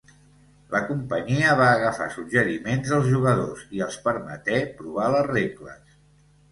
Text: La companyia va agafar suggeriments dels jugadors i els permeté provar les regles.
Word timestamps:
La 0.75 0.79
companyia 0.85 1.51
va 1.59 1.67
agafar 1.75 2.09
suggeriments 2.15 2.95
dels 2.95 3.07
jugadors 3.13 3.63
i 3.79 3.85
els 3.89 4.01
permeté 4.09 4.61
provar 4.83 5.13
les 5.19 5.31
regles. 5.33 5.99